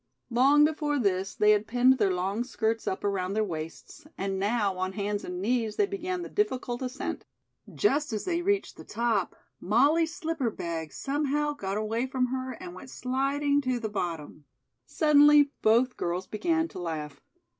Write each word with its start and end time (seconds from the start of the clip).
Long 0.31 0.65
before 0.65 0.97
this, 0.97 1.35
they 1.35 1.51
had 1.51 1.67
pinned 1.67 1.99
their 1.99 2.11
long 2.11 2.43
skirts 2.43 2.87
up 2.87 3.03
around 3.03 3.33
their 3.35 3.43
waists, 3.43 4.07
and 4.17 4.39
now, 4.39 4.75
on 4.79 4.93
hands 4.93 5.23
and 5.23 5.39
knees, 5.39 5.75
they 5.75 5.85
began 5.85 6.23
the 6.23 6.27
difficult 6.27 6.81
ascent. 6.81 7.23
Just 7.75 8.11
as 8.11 8.25
they 8.25 8.41
reached 8.41 8.77
the 8.77 8.83
top, 8.83 9.35
Molly's 9.59 10.15
slipper 10.15 10.49
bag 10.49 10.91
somehow 10.91 11.53
got 11.53 11.77
away 11.77 12.07
from 12.07 12.25
her 12.33 12.53
and 12.53 12.73
went 12.73 12.89
sliding 12.89 13.61
to 13.61 13.79
the 13.79 13.89
bottom. 13.89 14.45
Suddenly 14.87 15.51
both 15.61 15.97
girls 15.97 16.25
began 16.25 16.67
to 16.69 16.79
laugh. 16.79 17.21